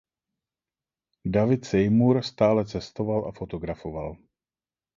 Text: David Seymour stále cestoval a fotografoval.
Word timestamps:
David 1.35 1.63
Seymour 1.65 2.21
stále 2.23 2.65
cestoval 2.65 3.25
a 3.27 3.31
fotografoval. 3.31 4.17